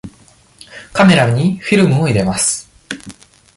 [0.93, 2.67] カメラにフィルムを入れます。